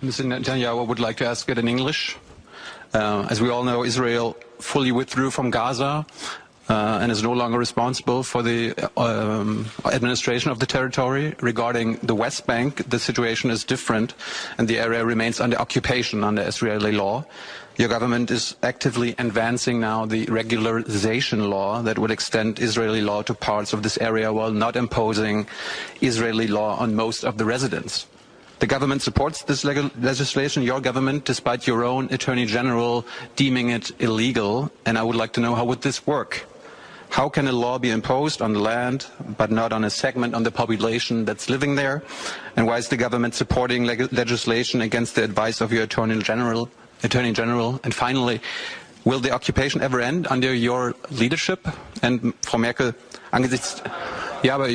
[0.00, 0.22] Mr.
[0.24, 2.16] Netanyahu I would like to ask it in English.
[2.94, 6.06] Uh, as we all know, Israel fully withdrew from Gaza
[6.72, 11.34] uh, and is no longer responsible for the um, administration of the territory.
[11.42, 14.14] Regarding the West Bank, the situation is different,
[14.56, 17.26] and the area remains under occupation under Israeli law.
[17.76, 23.34] Your government is actively advancing now the regularization law that would extend Israeli law to
[23.34, 25.46] parts of this area while not imposing
[26.00, 28.06] Israeli law on most of the residents.
[28.60, 33.04] The government supports this legislation, your government, despite your own Attorney General
[33.36, 34.70] deeming it illegal.
[34.86, 36.46] And I would like to know how would this work?
[37.12, 40.44] How can a law be imposed on the land but not on a segment of
[40.44, 42.02] the population that's living there?
[42.56, 46.70] And why is the government supporting leg legislation against the advice of your Attorney General?
[47.02, 47.78] Attorney General?
[47.84, 48.40] And finally,
[49.04, 51.68] will the occupation ever end under your leadership?
[52.00, 52.94] And Frau Merkel,
[53.30, 53.82] angesichts
[54.42, 54.66] Ja, aber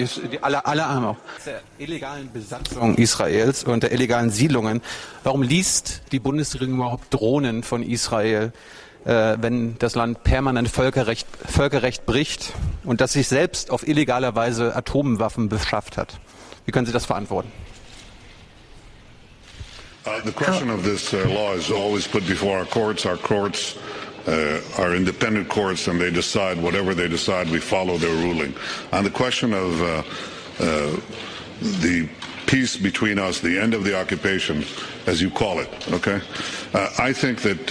[0.41, 1.17] alle, alle haben auch.
[1.45, 4.81] Der illegalen Besatzung Israels und der illegalen Siedlungen.
[5.23, 8.53] Warum liest die Bundesregierung überhaupt Drohnen von Israel,
[9.05, 12.53] wenn das Land permanent Völkerrecht, Völkerrecht bricht
[12.83, 16.19] und das sich selbst auf illegaler Weise Atomwaffen beschafft hat?
[16.65, 17.51] Wie können Sie das verantworten?
[20.07, 23.05] Uh, the question of this uh, law is always put before our courts.
[23.05, 23.75] Our courts
[24.25, 28.53] uh, are independent courts and they decide whatever they decide, we follow their ruling.
[28.93, 30.03] On the question of uh,
[30.59, 30.95] uh,
[31.81, 32.07] the
[32.45, 34.63] peace between us, the end of the occupation,
[35.07, 36.21] as you call it, okay?
[36.73, 37.69] Uh, I think that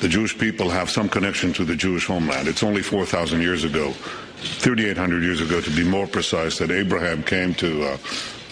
[0.00, 2.48] the Jewish people have some connection to the Jewish homeland.
[2.48, 7.54] It's only 4,000 years ago, 3,800 years ago to be more precise, that Abraham came
[7.54, 7.96] to uh,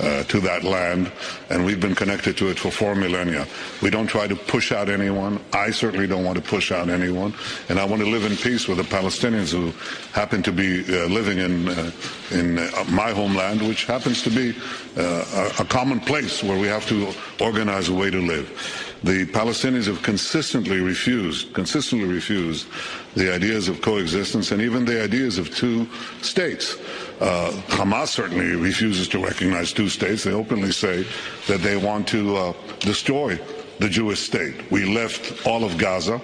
[0.00, 1.10] uh, to that land,
[1.50, 3.46] and we've been connected to it for four millennia.
[3.80, 5.40] We don't try to push out anyone.
[5.52, 7.34] I certainly don't want to push out anyone,
[7.68, 9.72] and I want to live in peace with the Palestinians who
[10.12, 11.90] happen to be uh, living in uh,
[12.32, 14.56] in uh, my homeland, which happens to be
[14.96, 18.93] uh, a, a common place where we have to organize a way to live.
[19.04, 22.66] The Palestinians have consistently refused, consistently refused
[23.14, 25.86] the ideas of coexistence and even the ideas of two
[26.22, 26.78] states.
[27.20, 30.24] Uh, Hamas certainly refuses to recognize two states.
[30.24, 31.06] They openly say
[31.48, 33.38] that they want to uh, destroy
[33.78, 34.70] the Jewish state.
[34.70, 36.18] We left all of Gaza,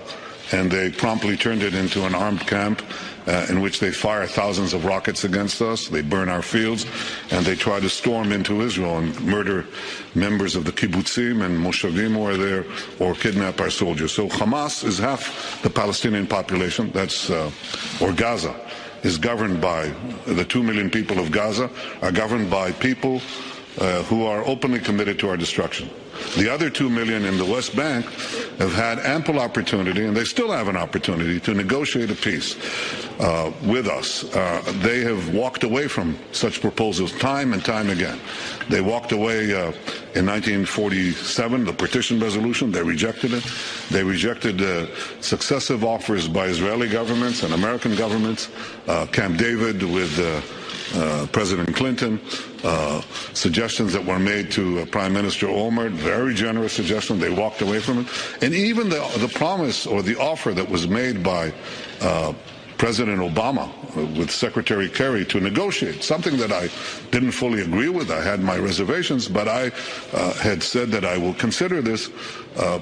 [0.53, 2.83] and they promptly turned it into an armed camp
[3.27, 5.88] uh, in which they fire thousands of rockets against us.
[5.88, 6.87] They burn our fields,
[7.31, 9.66] and they try to storm into Israel and murder
[10.15, 12.65] members of the kibbutzim and moshavim who are there,
[12.99, 14.12] or kidnap our soldiers.
[14.12, 16.91] So Hamas is half the Palestinian population.
[16.93, 17.50] That's uh,
[18.00, 18.55] or Gaza
[19.03, 19.88] is governed by
[20.27, 21.71] the two million people of Gaza
[22.03, 23.22] are governed by people
[23.78, 25.88] uh, who are openly committed to our destruction.
[26.36, 28.04] The other two million in the West Bank
[28.58, 32.56] have had ample opportunity, and they still have an opportunity, to negotiate a peace
[33.20, 34.25] uh, with us.
[34.34, 38.19] Uh, they have walked away from such proposals time and time again.
[38.69, 39.72] They walked away uh,
[40.15, 43.44] in 1947, the partition resolution, they rejected it.
[43.91, 44.87] They rejected uh,
[45.21, 48.49] successive offers by Israeli governments and American governments,
[48.88, 50.41] uh, Camp David with uh,
[50.94, 52.20] uh, President Clinton,
[52.65, 53.00] uh,
[53.34, 57.20] suggestions that were made to uh, Prime Minister Olmert, very generous suggestion.
[57.20, 58.06] They walked away from it.
[58.43, 61.53] And even the, the promise or the offer that was made by
[62.80, 66.70] President Obama uh, with Secretary Kerry to negotiate, something that I
[67.10, 68.10] didn't fully agree with.
[68.10, 69.70] I had my reservations, but I
[70.14, 72.08] uh, had said that I will consider this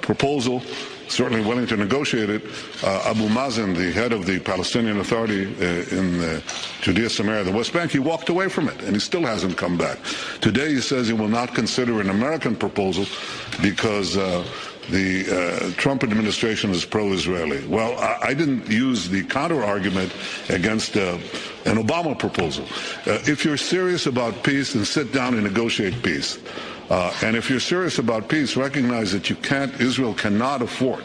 [0.00, 0.62] proposal
[1.10, 2.42] certainly willing to negotiate it.
[2.82, 6.40] Uh, Abu Mazen, the head of the Palestinian Authority uh, in uh,
[6.80, 9.76] Judea, Samaria, the West Bank, he walked away from it, and he still hasn't come
[9.76, 9.98] back.
[10.40, 13.06] Today he says he will not consider an American proposal
[13.62, 14.44] because uh,
[14.90, 17.66] the uh, Trump administration is pro-Israeli.
[17.66, 20.12] Well, I, I, didn't use the counter-argument
[20.48, 21.18] against uh,
[21.66, 22.64] an Obama proposal.
[23.06, 26.38] Uh, if you're serious about peace, then sit down and negotiate peace.
[26.90, 31.04] Uh, and if you're serious about peace, recognize that you can't, Israel cannot afford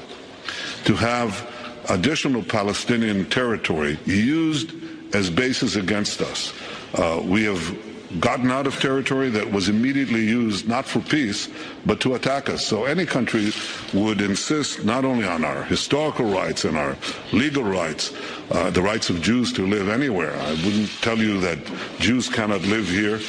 [0.85, 1.49] to have
[1.89, 4.71] additional Palestinian territory used
[5.13, 6.53] as bases against us.
[6.93, 11.49] Uh, we have gotten out of territory that was immediately used not for peace,
[11.85, 12.65] but to attack us.
[12.65, 13.51] So any country
[13.93, 16.95] would insist not only on our historical rights and our
[17.31, 18.13] legal rights,
[18.51, 20.33] uh, the rights of Jews to live anywhere.
[20.35, 21.59] I wouldn't tell you that
[21.99, 23.19] Jews cannot live here.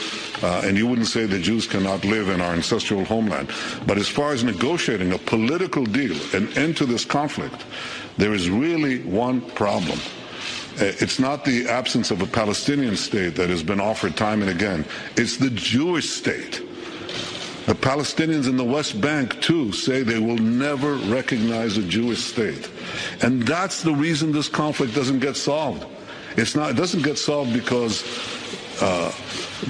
[0.43, 3.51] Uh, and you wouldn't say that Jews cannot live in our ancestral homeland.
[3.87, 7.65] But as far as negotiating a political deal, an end to this conflict,
[8.19, 9.99] there is really one problem.
[10.81, 14.51] Uh, it's not the absence of a Palestinian state that has been offered time and
[14.51, 14.85] again.
[15.17, 16.63] It's the Jewish state.
[17.67, 22.69] The Palestinians in the West Bank, too, say they will never recognize a Jewish state.
[23.23, 25.87] And that's the reason this conflict doesn't get solved.
[26.37, 28.03] It's not, it doesn't get solved because
[28.83, 29.13] uh,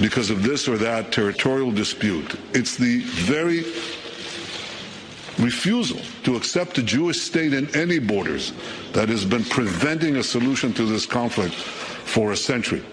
[0.01, 2.37] because of this or that territorial dispute.
[2.53, 3.63] It's the very
[5.39, 8.53] refusal to accept a Jewish state in any borders
[8.93, 12.83] that has been preventing a solution to this conflict for a century.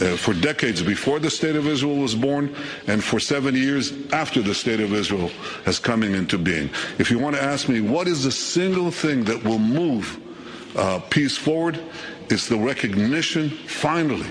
[0.00, 2.54] Uh, for decades before the State of Israel was born
[2.86, 5.28] and for seven years after the State of Israel
[5.66, 6.70] has coming into being.
[6.98, 10.18] If you want to ask me what is the single thing that will move
[10.76, 11.78] uh, peace forward,
[12.30, 14.26] it's the recognition, finally,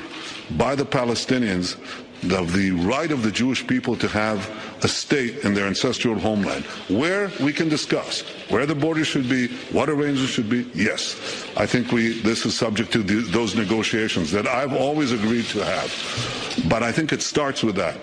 [0.57, 1.77] by the Palestinians
[2.23, 4.49] of the right of the Jewish people to have
[4.83, 9.47] a state in their ancestral homeland, where we can discuss where the borders should be,
[9.71, 10.67] what arrangements should be.
[10.73, 15.45] Yes, I think we this is subject to the, those negotiations that I've always agreed
[15.45, 16.65] to have.
[16.69, 17.97] But I think it starts with that,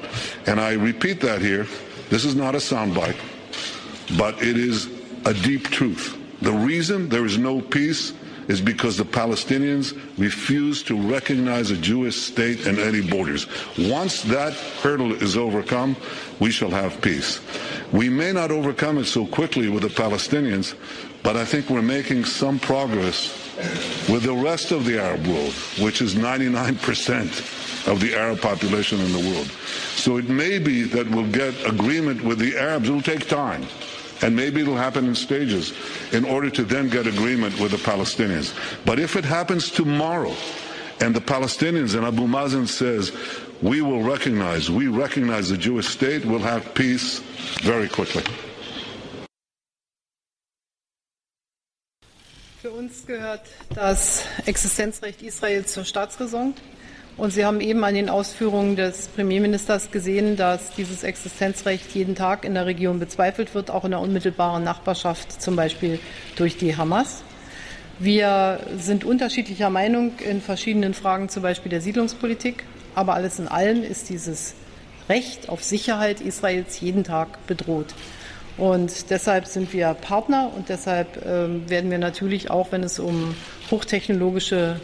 [0.46, 1.66] and I repeat that here.
[2.10, 3.18] This is not a soundbite,
[4.16, 4.88] but it is
[5.26, 6.16] a deep truth.
[6.40, 8.12] The reason there is no peace
[8.48, 13.46] is because the Palestinians refuse to recognize a Jewish state and any borders.
[13.78, 15.94] Once that hurdle is overcome,
[16.40, 17.40] we shall have peace.
[17.92, 20.74] We may not overcome it so quickly with the Palestinians,
[21.22, 23.34] but I think we're making some progress
[24.08, 29.12] with the rest of the Arab world, which is 99% of the Arab population in
[29.12, 29.50] the world.
[29.96, 32.88] So it may be that we'll get agreement with the Arabs.
[32.88, 33.66] It'll take time.
[34.22, 35.72] And maybe it'll happen in stages
[36.12, 38.54] in order to then get agreement with the Palestinians.
[38.84, 40.34] But if it happens tomorrow,
[41.00, 43.12] and the Palestinians and Abu Mazen says,
[43.62, 47.20] we will recognize, we recognize the Jewish state, we'll have peace
[47.62, 48.22] very quickly.
[52.60, 53.42] Für uns gehört
[53.72, 56.54] das Existenzrecht Israel zur Staatsräson.
[57.18, 62.44] Und Sie haben eben an den Ausführungen des Premierministers gesehen, dass dieses Existenzrecht jeden Tag
[62.44, 65.98] in der Region bezweifelt wird, auch in der unmittelbaren Nachbarschaft, zum Beispiel
[66.36, 67.24] durch die Hamas.
[67.98, 72.62] Wir sind unterschiedlicher Meinung in verschiedenen Fragen, zum Beispiel der Siedlungspolitik.
[72.94, 74.54] Aber alles in allem ist dieses
[75.08, 77.94] Recht auf Sicherheit Israels jeden Tag bedroht.
[78.56, 83.34] Und deshalb sind wir Partner und deshalb äh, werden wir natürlich auch, wenn es um
[83.72, 84.80] hochtechnologische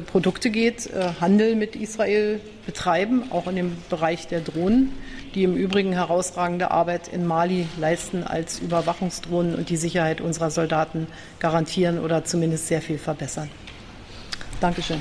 [0.00, 4.92] Produkte geht, äh, Handel mit Israel betreiben, auch in dem Bereich der Drohnen,
[5.34, 11.06] die im Übrigen herausragende Arbeit in Mali leisten als Überwachungsdrohnen und die Sicherheit unserer Soldaten
[11.38, 13.50] garantieren oder zumindest sehr viel verbessern.
[14.60, 15.00] Dankeschön.